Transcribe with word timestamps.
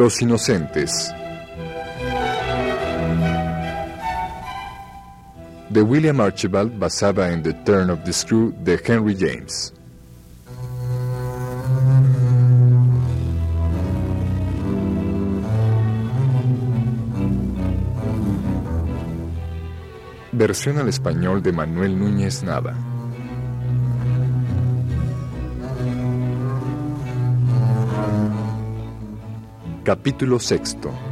Los 0.00 0.22
Inocentes. 0.22 1.14
De 5.68 5.82
William 5.82 6.18
Archibald, 6.22 6.78
basada 6.78 7.30
en 7.30 7.42
The 7.42 7.52
Turn 7.52 7.90
of 7.90 8.02
the 8.04 8.12
Screw 8.14 8.54
de 8.64 8.80
Henry 8.82 9.14
James. 9.14 9.74
Versión 20.32 20.78
al 20.78 20.88
español 20.88 21.42
de 21.42 21.52
Manuel 21.52 21.98
Núñez 21.98 22.42
Nava. 22.42 22.89
Capítulo 29.82 30.38
sexto. 30.38 31.10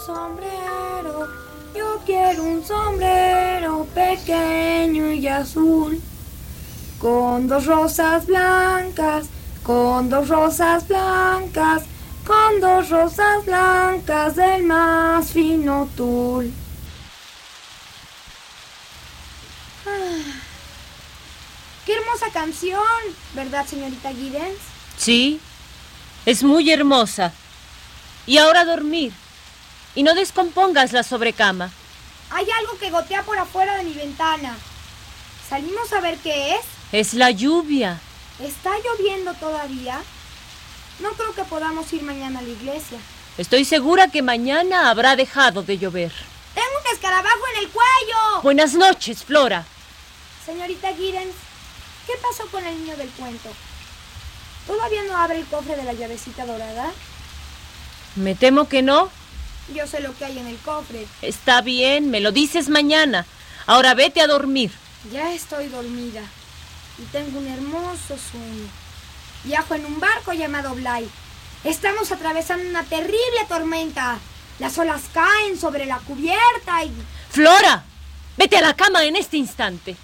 sombrero, 0.00 1.28
yo 1.74 1.98
quiero 2.06 2.42
un 2.42 2.64
sombrero 2.64 3.86
pequeño 3.94 5.12
y 5.12 5.26
azul, 5.28 5.99
con 7.00 7.48
dos 7.48 7.64
rosas 7.64 8.26
blancas, 8.26 9.26
con 9.62 10.10
dos 10.10 10.28
rosas 10.28 10.86
blancas, 10.86 11.84
con 12.26 12.60
dos 12.60 12.90
rosas 12.90 13.44
blancas 13.46 14.36
del 14.36 14.64
más 14.64 15.32
fino 15.32 15.88
tul. 15.96 16.52
Ah, 19.86 20.40
¡Qué 21.86 21.94
hermosa 21.94 22.26
canción! 22.32 22.82
¿Verdad, 23.34 23.66
señorita 23.66 24.12
Giddens? 24.12 24.58
Sí, 24.98 25.40
es 26.26 26.42
muy 26.42 26.70
hermosa. 26.70 27.32
Y 28.26 28.36
ahora 28.36 28.66
dormir. 28.66 29.14
Y 29.94 30.02
no 30.02 30.14
descompongas 30.14 30.92
la 30.92 31.02
sobrecama. 31.02 31.70
Hay 32.30 32.46
algo 32.60 32.78
que 32.78 32.90
gotea 32.90 33.22
por 33.22 33.38
afuera 33.38 33.78
de 33.78 33.84
mi 33.84 33.94
ventana. 33.94 34.54
¿Salimos 35.48 35.92
a 35.94 36.00
ver 36.00 36.18
qué 36.18 36.56
es? 36.56 36.79
Es 36.92 37.14
la 37.14 37.30
lluvia. 37.30 38.00
¿Está 38.40 38.72
lloviendo 38.78 39.32
todavía? 39.34 40.02
No 40.98 41.10
creo 41.10 41.32
que 41.34 41.44
podamos 41.44 41.92
ir 41.92 42.02
mañana 42.02 42.40
a 42.40 42.42
la 42.42 42.48
iglesia. 42.48 42.98
Estoy 43.38 43.64
segura 43.64 44.08
que 44.08 44.22
mañana 44.22 44.90
habrá 44.90 45.14
dejado 45.14 45.62
de 45.62 45.78
llover. 45.78 46.12
¡Tengo 46.52 46.66
un 46.84 46.92
escarabajo 46.92 47.38
en 47.54 47.62
el 47.62 47.70
cuello! 47.70 48.42
Buenas 48.42 48.74
noches, 48.74 49.22
Flora. 49.22 49.64
Señorita 50.44 50.92
Giddens, 50.94 51.34
¿qué 52.08 52.14
pasó 52.20 52.50
con 52.50 52.66
el 52.66 52.76
niño 52.80 52.96
del 52.96 53.08
cuento? 53.10 53.50
¿Todavía 54.66 55.04
no 55.04 55.16
abre 55.16 55.38
el 55.38 55.46
cofre 55.46 55.76
de 55.76 55.84
la 55.84 55.92
llavecita 55.92 56.44
dorada? 56.44 56.90
Me 58.16 58.34
temo 58.34 58.68
que 58.68 58.82
no. 58.82 59.10
Yo 59.72 59.86
sé 59.86 60.00
lo 60.00 60.16
que 60.18 60.24
hay 60.24 60.38
en 60.40 60.48
el 60.48 60.56
cofre. 60.58 61.06
Está 61.22 61.62
bien, 61.62 62.10
me 62.10 62.18
lo 62.18 62.32
dices 62.32 62.68
mañana. 62.68 63.26
Ahora 63.66 63.94
vete 63.94 64.20
a 64.20 64.26
dormir. 64.26 64.72
Ya 65.12 65.32
estoy 65.32 65.68
dormida 65.68 66.22
y 67.00 67.04
tengo 67.06 67.38
un 67.38 67.46
hermoso 67.46 68.16
sueño. 68.18 68.68
Viajo 69.44 69.74
en 69.74 69.86
un 69.86 69.98
barco 69.98 70.32
llamado 70.32 70.74
Bly. 70.74 71.08
Estamos 71.64 72.12
atravesando 72.12 72.68
una 72.68 72.84
terrible 72.84 73.44
tormenta. 73.48 74.18
Las 74.58 74.76
olas 74.78 75.02
caen 75.12 75.58
sobre 75.58 75.86
la 75.86 75.98
cubierta 75.98 76.84
y... 76.84 76.92
Flora, 77.30 77.84
vete 78.36 78.58
a 78.58 78.60
la 78.60 78.74
cama 78.74 79.04
en 79.04 79.16
este 79.16 79.38
instante. 79.38 79.96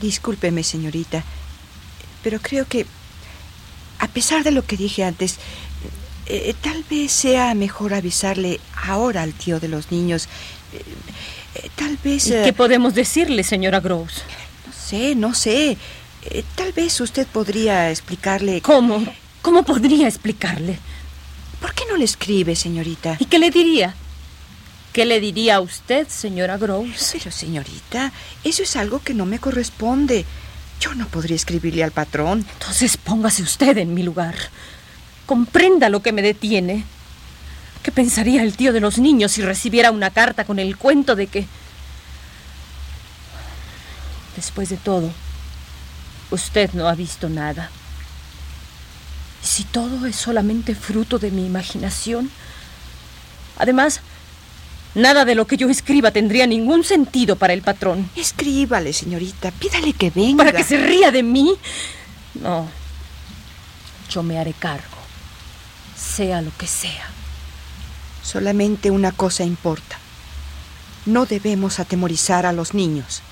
Discúlpeme, 0.00 0.64
señorita, 0.64 1.22
pero 2.24 2.40
creo 2.40 2.66
que, 2.66 2.86
a 4.00 4.08
pesar 4.08 4.42
de 4.42 4.50
lo 4.50 4.66
que 4.66 4.76
dije 4.76 5.04
antes, 5.04 5.38
eh, 6.26 6.54
tal 6.60 6.84
vez 6.88 7.12
sea 7.12 7.54
mejor 7.54 7.94
avisarle 7.94 8.60
ahora 8.86 9.22
al 9.22 9.32
tío 9.32 9.60
de 9.60 9.68
los 9.68 9.90
niños. 9.90 10.28
Eh, 10.72 10.82
eh, 11.54 11.70
tal 11.74 11.98
vez... 12.02 12.26
¿Y 12.28 12.30
¿Qué 12.30 12.52
podemos 12.52 12.94
decirle, 12.94 13.44
señora 13.44 13.80
Gross? 13.80 14.22
No 14.66 14.72
sé, 14.72 15.14
no 15.14 15.34
sé. 15.34 15.76
Eh, 16.30 16.44
tal 16.54 16.72
vez 16.72 17.00
usted 17.00 17.26
podría 17.26 17.90
explicarle... 17.90 18.60
¿Cómo? 18.60 19.04
¿Cómo 19.42 19.64
podría 19.64 20.06
explicarle? 20.06 20.78
¿Por 21.60 21.74
qué 21.74 21.84
no 21.88 21.96
le 21.96 22.04
escribe, 22.04 22.56
señorita? 22.56 23.16
¿Y 23.18 23.26
qué 23.26 23.38
le 23.38 23.50
diría? 23.50 23.94
¿Qué 24.92 25.04
le 25.04 25.20
diría 25.20 25.56
a 25.56 25.60
usted, 25.60 26.06
señora 26.08 26.58
Gross? 26.58 27.12
Pero, 27.12 27.30
señorita, 27.30 28.12
eso 28.44 28.62
es 28.62 28.76
algo 28.76 29.00
que 29.00 29.14
no 29.14 29.26
me 29.26 29.38
corresponde. 29.38 30.24
Yo 30.80 30.94
no 30.94 31.06
podría 31.08 31.36
escribirle 31.36 31.82
al 31.82 31.92
patrón. 31.92 32.44
Entonces 32.54 32.96
póngase 32.96 33.42
usted 33.42 33.78
en 33.78 33.94
mi 33.94 34.02
lugar. 34.02 34.34
Comprenda 35.32 35.88
lo 35.88 36.02
que 36.02 36.12
me 36.12 36.20
detiene. 36.20 36.84
¿Qué 37.82 37.90
pensaría 37.90 38.42
el 38.42 38.54
tío 38.54 38.74
de 38.74 38.80
los 38.80 38.98
niños 38.98 39.32
si 39.32 39.40
recibiera 39.40 39.90
una 39.90 40.10
carta 40.10 40.44
con 40.44 40.58
el 40.58 40.76
cuento 40.76 41.16
de 41.16 41.26
que... 41.26 41.46
Después 44.36 44.68
de 44.68 44.76
todo, 44.76 45.10
usted 46.30 46.74
no 46.74 46.86
ha 46.86 46.94
visto 46.94 47.30
nada. 47.30 47.70
¿Y 49.42 49.46
si 49.46 49.64
todo 49.64 50.04
es 50.04 50.16
solamente 50.16 50.74
fruto 50.74 51.18
de 51.18 51.30
mi 51.30 51.46
imaginación? 51.46 52.30
Además, 53.56 54.02
nada 54.94 55.24
de 55.24 55.34
lo 55.34 55.46
que 55.46 55.56
yo 55.56 55.70
escriba 55.70 56.10
tendría 56.10 56.46
ningún 56.46 56.84
sentido 56.84 57.36
para 57.36 57.54
el 57.54 57.62
patrón. 57.62 58.10
Escríbale, 58.16 58.92
señorita. 58.92 59.50
Pídale 59.52 59.94
que 59.94 60.10
venga. 60.10 60.44
¿Para 60.44 60.52
que 60.52 60.64
se 60.64 60.76
ría 60.76 61.10
de 61.10 61.22
mí? 61.22 61.54
No. 62.34 62.68
Yo 64.10 64.22
me 64.22 64.38
haré 64.38 64.52
cargo. 64.52 64.91
Sea 65.96 66.42
lo 66.42 66.50
que 66.56 66.66
sea. 66.66 67.08
Solamente 68.22 68.90
una 68.90 69.12
cosa 69.12 69.44
importa. 69.44 69.98
No 71.06 71.26
debemos 71.26 71.80
atemorizar 71.80 72.46
a 72.46 72.52
los 72.52 72.74
niños. 72.74 73.22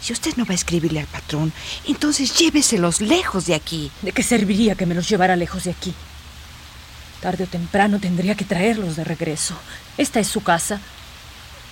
Si 0.00 0.12
usted 0.12 0.36
no 0.36 0.44
va 0.44 0.52
a 0.52 0.54
escribirle 0.54 1.00
al 1.00 1.06
patrón, 1.06 1.52
entonces 1.86 2.36
lléveselos 2.36 3.00
lejos 3.00 3.46
de 3.46 3.54
aquí. 3.54 3.90
¿De 4.02 4.12
qué 4.12 4.22
serviría 4.22 4.74
que 4.74 4.86
me 4.86 4.94
los 4.94 5.08
llevara 5.08 5.34
lejos 5.34 5.64
de 5.64 5.70
aquí? 5.70 5.94
Tarde 7.20 7.44
o 7.44 7.46
temprano 7.46 7.98
tendría 7.98 8.34
que 8.34 8.44
traerlos 8.44 8.96
de 8.96 9.04
regreso. 9.04 9.54
Esta 9.96 10.20
es 10.20 10.28
su 10.28 10.42
casa. 10.42 10.78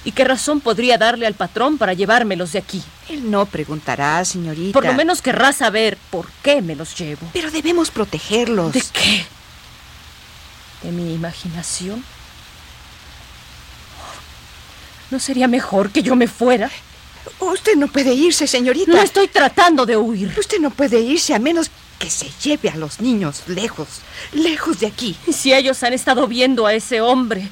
¿Y 0.05 0.13
qué 0.13 0.25
razón 0.25 0.61
podría 0.61 0.99
darle 0.99 1.27
al 1.27 1.35
patrón 1.35 1.79
para 1.79 1.93
llevármelos 1.93 2.53
de 2.53 2.59
aquí? 2.59 2.83
Él 3.09 3.31
no 3.31 3.47
preguntará, 3.47 4.25
señorita. 4.25 4.73
Por 4.73 4.87
lo 4.87 4.95
menos 4.95 5.23
querrá 5.23 5.53
saber 5.53 5.97
por 6.11 6.27
qué 6.43 6.63
me 6.63 6.75
los 6.75 6.99
llevo. 6.99 7.29
Pero 7.33 7.51
debemos 7.51 7.91
protegerlos. 7.91 8.73
¿De 8.73 8.83
qué? 8.93 9.27
¿De 10.83 10.91
mi 10.91 11.15
imaginación? 11.15 12.05
¿No 15.11 15.21
sería 15.21 15.47
mejor 15.49 15.91
que 15.91 16.03
yo 16.03 16.17
me 16.17 16.27
fuera? 16.27 16.71
Usted 17.39 17.77
no 17.77 17.87
puede 17.89 18.15
irse, 18.15 18.47
señorita. 18.47 18.91
No 18.93 19.01
estoy 19.01 19.29
tratando 19.29 19.85
de 19.87 19.97
huir. 19.97 20.35
Usted 20.39 20.59
no 20.59 20.71
puede 20.71 20.99
irse 21.01 21.35
a 21.35 21.39
menos 21.39 21.71
que 21.99 22.11
se 22.11 22.29
lleve 22.43 22.69
a 22.71 22.77
los 22.77 23.01
niños 23.01 23.43
lejos, 23.47 23.89
lejos 24.33 24.81
de 24.81 24.87
aquí. 24.89 25.17
¿Y 25.27 25.33
si 25.33 25.53
ellos 25.53 25.83
han 25.83 25.93
estado 25.93 26.27
viendo 26.27 26.67
a 26.67 26.75
ese 26.75 27.01
hombre 27.01 27.49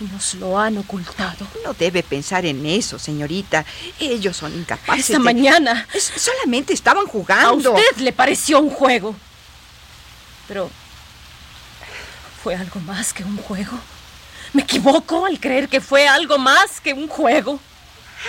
y 0.00 0.04
nos 0.12 0.34
lo 0.34 0.58
han 0.58 0.78
ocultado? 0.78 1.46
No 1.64 1.74
debe 1.74 2.02
pensar 2.02 2.44
en 2.46 2.64
eso, 2.66 2.98
señorita. 2.98 3.64
Ellos 4.00 4.36
son 4.36 4.52
incapaces. 4.54 5.04
Esta 5.10 5.18
de- 5.18 5.24
mañana 5.24 5.86
Solamente 6.16 6.72
estaban 6.72 7.06
a 7.06 7.10
jugando. 7.10 7.72
usted 7.74 7.98
le 7.98 8.12
pareció 8.12 8.58
un 8.60 8.70
juego. 8.70 9.14
Pero 10.48 10.70
fue 12.42 12.54
algo 12.54 12.80
más 12.80 13.12
que 13.12 13.24
un 13.24 13.36
juego. 13.36 13.78
¿Me 14.52 14.62
equivoco 14.62 15.26
al 15.26 15.38
creer 15.38 15.68
que 15.68 15.80
fue 15.80 16.08
algo 16.08 16.38
más 16.38 16.80
que 16.80 16.94
un 16.94 17.08
juego? 17.08 17.60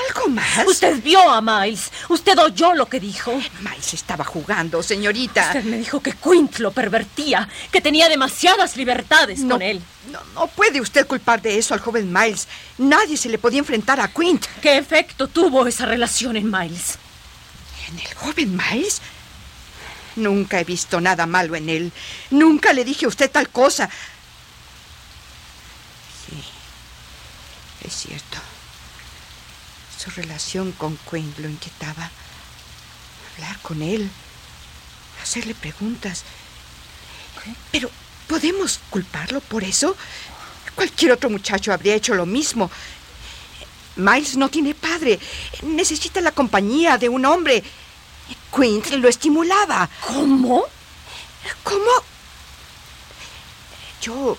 ¿Algo 0.07 0.29
más? 0.29 0.67
Usted 0.67 1.01
vio 1.01 1.19
a 1.29 1.41
Miles. 1.41 1.91
Usted 2.09 2.37
oyó 2.37 2.75
lo 2.75 2.87
que 2.87 2.99
dijo. 2.99 3.33
Miles 3.61 3.93
estaba 3.93 4.23
jugando, 4.23 4.83
señorita. 4.83 5.47
Usted 5.47 5.63
me 5.63 5.77
dijo 5.77 5.99
que 5.99 6.11
Quint 6.11 6.59
lo 6.59 6.71
pervertía, 6.71 7.49
que 7.71 7.81
tenía 7.81 8.07
demasiadas 8.07 8.77
libertades 8.77 9.39
no, 9.39 9.55
con 9.55 9.61
él. 9.63 9.81
No, 10.11 10.19
no 10.35 10.47
puede 10.47 10.79
usted 10.79 11.07
culpar 11.07 11.41
de 11.41 11.57
eso 11.57 11.73
al 11.73 11.79
joven 11.79 12.11
Miles. 12.11 12.47
Nadie 12.77 13.17
se 13.17 13.29
le 13.29 13.39
podía 13.39 13.59
enfrentar 13.59 13.99
a 13.99 14.09
Quint. 14.09 14.45
¿Qué 14.61 14.77
efecto 14.77 15.27
tuvo 15.27 15.65
esa 15.65 15.85
relación 15.85 16.37
en 16.37 16.51
Miles? 16.51 16.99
¿En 17.89 17.97
el 17.97 18.13
joven 18.13 18.55
Miles? 18.55 19.01
Nunca 20.19 20.59
he 20.59 20.63
visto 20.63 21.01
nada 21.01 21.25
malo 21.25 21.55
en 21.55 21.69
él. 21.69 21.91
Nunca 22.29 22.73
le 22.73 22.83
dije 22.83 23.05
a 23.05 23.09
usted 23.09 23.31
tal 23.31 23.49
cosa. 23.49 23.89
Sí. 26.25 26.43
Es 27.87 27.93
cierto. 27.93 28.37
Su 29.97 30.09
relación 30.11 30.71
con 30.73 30.97
Quinn 31.09 31.33
lo 31.39 31.49
inquietaba. 31.49 32.11
Hablar 33.33 33.59
con 33.61 33.81
él, 33.81 34.09
hacerle 35.21 35.55
preguntas. 35.55 36.23
Pero, 37.71 37.89
¿podemos 38.27 38.79
culparlo 38.89 39.39
por 39.41 39.63
eso? 39.63 39.95
Cualquier 40.75 41.13
otro 41.13 41.29
muchacho 41.29 41.73
habría 41.73 41.95
hecho 41.95 42.13
lo 42.15 42.25
mismo. 42.25 42.69
Miles 43.95 44.37
no 44.37 44.49
tiene 44.49 44.73
padre. 44.73 45.19
Necesita 45.63 46.21
la 46.21 46.31
compañía 46.31 46.97
de 46.97 47.09
un 47.09 47.25
hombre. 47.25 47.63
Quint 48.55 48.87
lo 48.91 49.07
estimulaba. 49.07 49.89
¿Cómo? 50.05 50.63
¿Cómo? 51.63 51.91
Yo, 54.01 54.37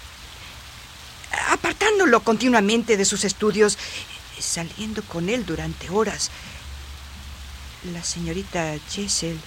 apartándolo 1.50 2.20
continuamente 2.20 2.96
de 2.96 3.04
sus 3.04 3.24
estudios, 3.24 3.78
saliendo 4.38 5.02
con 5.02 5.28
él 5.28 5.44
durante 5.44 5.90
horas. 5.90 6.30
La 7.92 8.02
señorita 8.02 8.74
Jessel, 8.90 9.38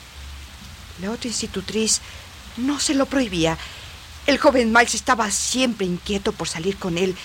la 1.02 1.12
otra 1.12 1.28
institutriz, 1.28 2.02
no 2.58 2.80
se 2.80 2.94
lo 2.94 3.06
prohibía. 3.06 3.58
El 4.26 4.38
joven 4.38 4.72
Miles 4.72 4.96
estaba 4.96 5.30
siempre 5.32 5.86
inquieto 5.86 6.32
por 6.32 6.48
salir 6.48 6.78
con 6.78 6.98
él. 6.98 7.16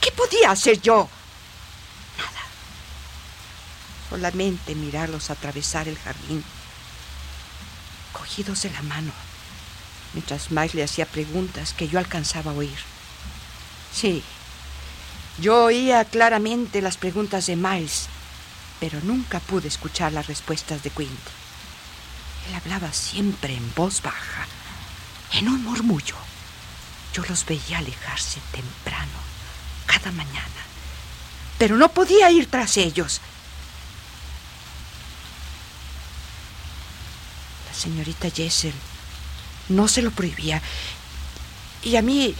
¿Qué 0.00 0.12
podía 0.12 0.50
hacer 0.50 0.80
yo? 0.80 1.08
Solamente 4.10 4.74
mirarlos 4.74 5.30
atravesar 5.30 5.88
el 5.88 5.98
jardín, 5.98 6.44
cogidos 8.12 8.62
de 8.62 8.70
la 8.70 8.82
mano, 8.82 9.12
mientras 10.12 10.50
Miles 10.50 10.74
le 10.74 10.84
hacía 10.84 11.06
preguntas 11.06 11.72
que 11.72 11.88
yo 11.88 11.98
alcanzaba 11.98 12.52
a 12.52 12.54
oír. 12.54 12.78
Sí, 13.92 14.22
yo 15.40 15.64
oía 15.64 16.04
claramente 16.04 16.80
las 16.80 16.96
preguntas 16.96 17.46
de 17.46 17.56
Miles, 17.56 18.06
pero 18.78 19.00
nunca 19.02 19.40
pude 19.40 19.68
escuchar 19.68 20.12
las 20.12 20.26
respuestas 20.26 20.82
de 20.82 20.90
Quint. 20.90 21.10
Él 22.48 22.54
hablaba 22.54 22.92
siempre 22.92 23.54
en 23.54 23.74
voz 23.74 24.02
baja, 24.02 24.46
en 25.32 25.48
un 25.48 25.64
murmullo. 25.64 26.16
Yo 27.12 27.24
los 27.28 27.46
veía 27.46 27.78
alejarse 27.78 28.40
temprano, 28.52 29.12
cada 29.86 30.12
mañana, 30.12 30.62
pero 31.58 31.76
no 31.76 31.88
podía 31.88 32.30
ir 32.30 32.50
tras 32.50 32.76
ellos. 32.76 33.20
Señorita 37.84 38.28
Jessel 38.30 38.72
no 39.68 39.86
se 39.88 40.02
lo 40.02 40.10
prohibía. 40.10 40.60
Y 41.82 41.96
a 41.96 42.02
mí, 42.02 42.34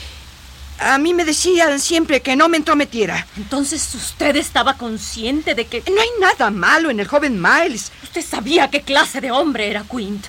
a 0.78 0.98
mí 0.98 1.14
me 1.14 1.24
decían 1.24 1.78
siempre 1.80 2.20
que 2.22 2.34
no 2.36 2.48
me 2.48 2.56
entrometiera. 2.56 3.26
Entonces 3.36 3.94
usted 3.94 4.36
estaba 4.36 4.74
consciente 4.74 5.54
de 5.54 5.66
que... 5.66 5.82
No 5.90 6.00
hay 6.00 6.08
nada 6.20 6.50
malo 6.50 6.90
en 6.90 7.00
el 7.00 7.06
joven 7.06 7.40
Miles. 7.40 7.92
Usted 8.02 8.24
sabía 8.24 8.70
qué 8.70 8.82
clase 8.82 9.20
de 9.20 9.30
hombre 9.30 9.68
era 9.70 9.84
Quint. 9.84 10.26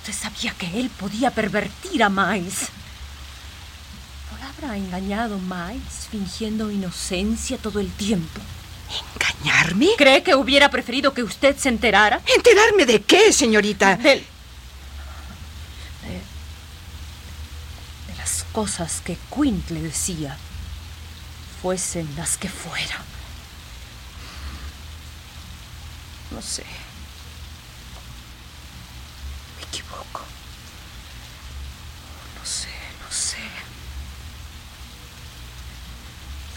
Usted 0.00 0.14
sabía 0.14 0.52
que 0.54 0.80
él 0.80 0.90
podía 0.90 1.30
pervertir 1.30 2.02
a 2.02 2.08
Miles. 2.08 2.68
¿No 4.30 4.38
la 4.38 4.48
habrá 4.48 4.76
engañado 4.76 5.38
Miles 5.38 6.08
fingiendo 6.10 6.70
inocencia 6.70 7.58
todo 7.58 7.78
el 7.80 7.90
tiempo? 7.92 8.40
¿Engañarme? 9.14 9.90
¿Cree 9.96 10.22
que 10.24 10.34
hubiera 10.34 10.68
preferido 10.68 11.14
que 11.14 11.22
usted 11.22 11.56
se 11.56 11.68
enterara? 11.68 12.20
¿Enterarme 12.36 12.86
de 12.86 13.02
qué, 13.02 13.32
señorita? 13.32 13.96
Del- 13.96 14.24
de, 16.02 16.08
de 18.12 18.18
las 18.18 18.39
cosas 18.52 19.00
que 19.00 19.16
Quint 19.34 19.70
le 19.70 19.82
decía, 19.82 20.36
fuesen 21.62 22.08
las 22.16 22.36
que 22.36 22.48
fueran. 22.48 23.02
No 26.30 26.40
sé. 26.40 26.64
Me 29.56 29.64
equivoco. 29.66 30.22
No 32.38 32.44
sé, 32.46 32.68
no 33.02 33.10
sé. 33.10 33.38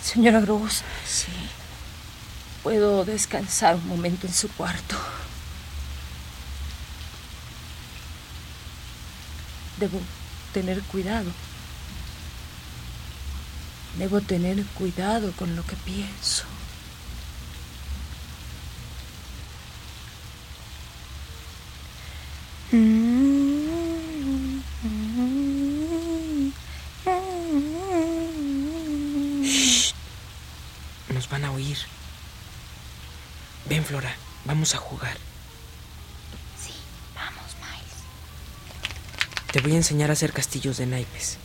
Señora 0.03 0.39
Gross. 0.41 0.83
Sí. 1.05 1.31
¿Puedo 2.61 3.03
descansar 3.03 3.75
un 3.75 3.87
momento 3.87 4.25
en 4.27 4.33
su 4.33 4.47
cuarto? 4.49 4.95
Debo 9.79 9.99
tener 10.53 10.81
cuidado. 10.83 11.31
Debo 13.97 14.21
tener 14.21 14.63
cuidado 14.67 15.31
con 15.33 15.55
lo 15.55 15.63
que 15.65 15.75
pienso. 15.75 16.45
Nos 31.09 31.29
van 31.29 31.45
a 31.45 31.51
oír. 31.51 31.77
Ven, 33.69 33.85
Flora, 33.85 34.15
vamos 34.45 34.73
a 34.73 34.79
jugar. 34.79 35.15
Sí, 36.59 36.73
vamos, 37.13 37.55
Miles. 37.61 39.51
Te 39.51 39.61
voy 39.61 39.73
a 39.73 39.77
enseñar 39.77 40.09
a 40.09 40.13
hacer 40.13 40.33
castillos 40.33 40.77
de 40.77 40.87
naipes. 40.87 41.37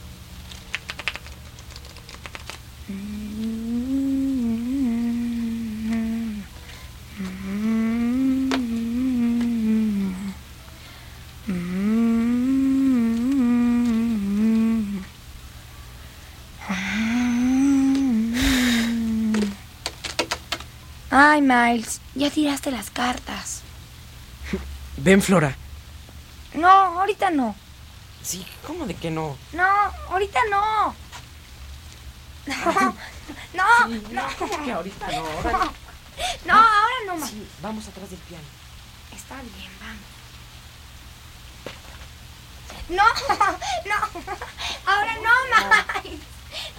Ay, 21.20 21.42
Miles, 21.42 22.00
ya 22.14 22.30
tiraste 22.30 22.70
las 22.70 22.90
cartas. 22.90 23.62
Ven, 24.98 25.20
Flora. 25.20 25.56
No, 26.54 26.68
ahorita 26.68 27.32
no. 27.32 27.56
Sí, 28.22 28.46
¿cómo 28.64 28.86
de 28.86 28.94
que 28.94 29.10
no? 29.10 29.36
No, 29.52 29.66
ahorita 30.10 30.38
no. 30.48 30.94
No, 33.52 33.88
no, 33.88 33.98
no. 34.12 34.22
¿Cómo 34.38 34.64
que 34.64 34.70
ahorita 34.72 35.08
no? 35.08 35.22
No, 35.50 35.72
no, 36.44 36.54
ahora 36.54 36.94
no, 37.06 37.16
ma. 37.16 37.26
Sí, 37.26 37.48
vamos 37.62 37.88
atrás 37.88 38.10
del 38.10 38.20
piano. 38.20 38.44
Está 39.14 39.34
bien, 39.42 39.72
vamos. 39.80 40.00
No, 42.90 43.02
no, 43.90 43.96
ahora 44.86 45.14
no, 45.14 46.02
Miles. 46.04 46.20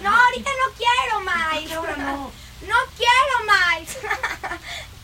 No, 0.00 0.16
ahorita 0.16 0.50
no 0.50 0.72
quiero, 0.78 1.20
Miles. 1.20 1.76
Ahora 1.76 1.96
no. 1.98 2.49
No 2.66 2.76
quiero, 2.96 3.34
Miles. 3.46 3.96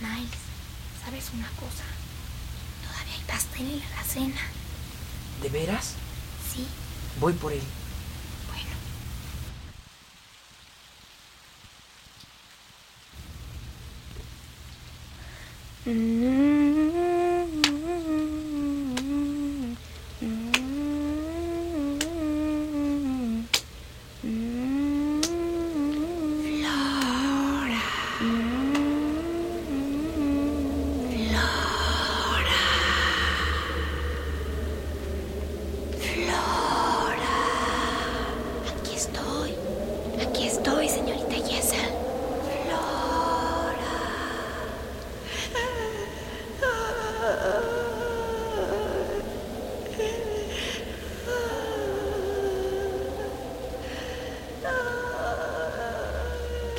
Miles, 0.00 0.38
¿sabes 1.04 1.30
una 1.34 1.48
cosa? 1.50 1.84
Todavía 2.84 3.14
hay 3.14 3.22
pastel 3.26 3.70
en 3.82 3.96
la 3.96 4.02
cena. 4.04 4.40
¿De 5.42 5.48
veras? 5.48 5.94
Sí, 6.52 6.66
Voy 7.18 7.32
por 7.32 7.52
él. 7.52 7.62
bueno. 8.48 8.76
Aquí 15.84 16.45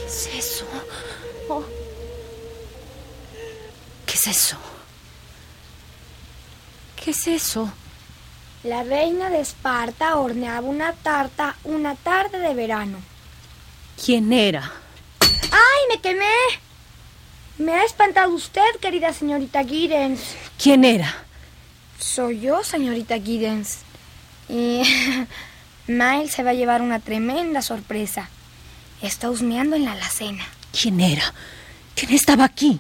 ¿Qué 0.08 0.14
es 0.14 0.30
eso? 0.36 0.66
Oh. 1.50 1.66
¿Qué 4.06 4.14
es 4.14 4.28
eso? 4.28 4.56
¿Qué 6.96 7.12
es 7.12 7.28
eso? 7.28 7.70
La 8.64 8.84
reina 8.84 9.30
de 9.30 9.42
Esparta 9.42 10.16
horneaba 10.16 10.66
una 10.66 10.94
tarta 10.94 11.58
una 11.66 11.96
tarde 11.96 12.40
de 12.40 12.54
verano. 12.54 13.00
¿Quién 14.02 14.32
era? 14.32 14.72
¡Ay, 15.20 15.82
me 15.90 16.00
quemé! 16.00 16.26
Me 17.58 17.74
ha 17.74 17.84
espantado 17.84 18.32
usted, 18.32 18.78
querida 18.80 19.12
señorita 19.12 19.66
Giddens. 19.66 20.22
¿Quién 20.58 20.86
era? 20.86 21.14
Soy 22.00 22.40
yo, 22.40 22.64
señorita 22.64 23.20
Giddens. 23.20 23.80
Y 24.48 24.84
Miles 25.88 26.32
se 26.32 26.44
va 26.44 26.52
a 26.52 26.54
llevar 26.54 26.82
una 26.82 27.02
tremenda 27.02 27.62
sorpresa. 27.62 28.30
Está 29.02 29.30
husmeando 29.30 29.76
en 29.76 29.86
la 29.86 29.94
alacena. 29.94 30.46
¿Quién 30.80 31.00
era? 31.00 31.34
¿Quién 31.96 32.14
estaba 32.14 32.46
aquí? 32.46 32.80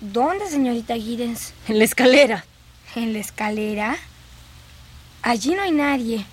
¿Dónde, 0.00 0.48
señorita 0.48 0.94
Giddens? 0.94 1.52
En 1.68 1.78
la 1.78 1.84
escalera. 1.84 2.44
¿En 2.94 3.12
la 3.12 3.18
escalera? 3.18 3.96
Allí 5.22 5.54
no 5.54 5.62
hay 5.62 5.72
nadie. 5.72 6.24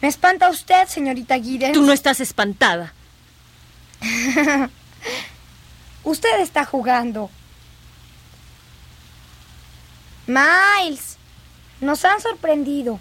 Me 0.00 0.08
espanta 0.08 0.50
usted, 0.50 0.86
señorita 0.88 1.38
Giddens. 1.40 1.72
Tú 1.72 1.82
no 1.82 1.92
estás 1.92 2.20
espantada. 2.20 2.92
Usted 6.04 6.40
está 6.40 6.64
jugando. 6.64 7.30
Miles, 10.26 11.16
nos 11.80 12.04
han 12.04 12.20
sorprendido. 12.20 13.00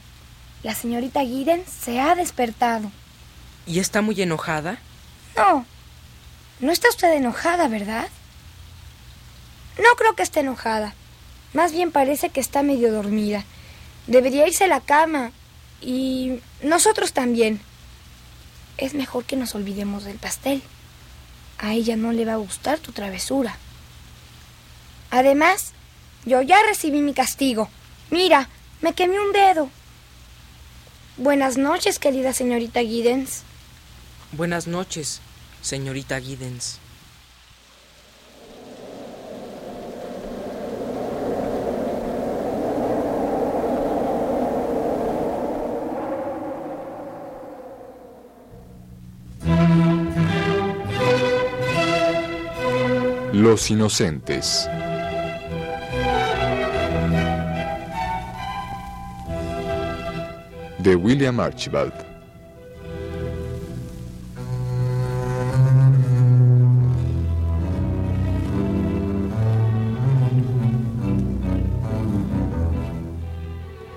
La 0.64 0.74
señorita 0.74 1.22
Giddens 1.22 1.70
se 1.70 2.00
ha 2.00 2.16
despertado. 2.16 2.92
¿Y 3.68 3.80
está 3.80 4.02
muy 4.02 4.20
enojada? 4.22 4.80
No, 5.36 5.66
no 6.60 6.72
está 6.72 6.90
usted 6.90 7.14
enojada, 7.14 7.68
¿verdad? 7.68 8.08
No 9.78 9.96
creo 9.98 10.16
que 10.16 10.24
esté 10.24 10.40
enojada. 10.40 10.94
Más 11.54 11.72
bien 11.72 11.92
parece 11.92 12.30
que 12.30 12.40
está 12.40 12.64
medio 12.64 12.92
dormida. 12.92 13.44
Debería 14.08 14.48
irse 14.48 14.66
a 14.66 14.68
la 14.68 14.82
cama. 14.82 15.32
Y 15.82 16.40
nosotros 16.62 17.14
también. 17.14 17.60
Es 18.78 18.94
mejor 18.94 19.26
que 19.26 19.36
nos 19.36 19.56
olvidemos 19.56 20.04
del 20.04 20.18
pastel. 20.18 20.62
A 21.58 21.74
ella 21.74 21.96
no 21.96 22.12
le 22.12 22.26
va 22.26 22.34
a 22.34 22.38
gustar 22.38 22.80
tu 22.80 22.92
travesura. 22.92 23.58
Además, 25.12 25.74
yo 26.26 26.42
ya 26.42 26.58
recibí 26.64 27.02
mi 27.02 27.14
castigo. 27.14 27.70
Mira, 28.10 28.50
me 28.82 28.94
quemé 28.94 29.20
un 29.20 29.32
dedo. 29.32 29.70
Buenas 31.18 31.58
noches, 31.58 32.00
querida 32.00 32.34
señorita 32.34 32.82
Giddens. 32.82 33.44
Buenas 34.38 34.68
noches, 34.68 35.22
señorita 35.62 36.20
Giddens. 36.20 36.80
Los 53.32 53.72
Inocentes. 53.72 54.68
De 60.80 60.94
William 60.98 61.40
Archibald. 61.40 62.15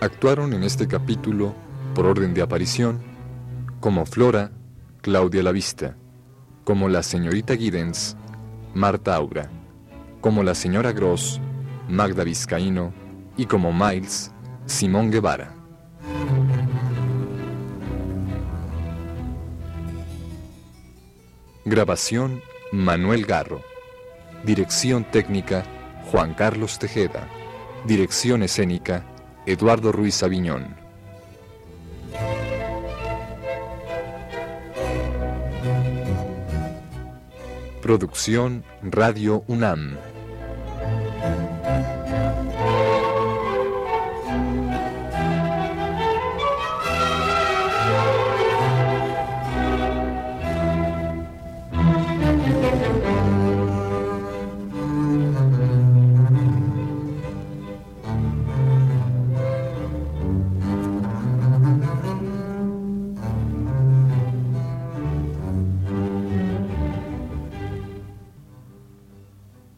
Actuaron 0.01 0.53
en 0.53 0.63
este 0.63 0.87
capítulo, 0.87 1.57
por 1.93 2.07
orden 2.07 2.33
de 2.33 2.41
aparición, 2.41 3.01
como 3.81 4.07
Flora, 4.07 4.53
Claudia 5.03 5.43
Lavista, 5.43 5.97
como 6.63 6.89
la 6.89 7.03
señorita 7.03 7.57
Giddens, 7.57 8.17
Marta 8.75 9.17
Aura, 9.17 9.51
como 10.21 10.45
la 10.45 10.55
señora 10.55 10.93
Gross, 10.93 11.41
Magda 11.89 12.23
Vizcaíno 12.23 12.93
y 13.37 13.47
como 13.47 13.73
Miles, 13.73 14.31
Simón 14.67 15.11
Guevara. 15.11 15.53
Grabación 21.65 22.41
Manuel 22.71 23.27
Garro. 23.27 23.63
Dirección 24.45 25.03
técnica 25.11 25.65
Juan 26.13 26.35
Carlos 26.35 26.79
Tejeda. 26.79 27.27
Dirección 27.85 28.45
escénica 28.45 29.05
Eduardo 29.49 29.93
Ruiz 29.93 30.23
Aviñón. 30.23 30.77
Producción 37.81 38.63
Radio 38.83 39.45
UNAM. 39.47 39.97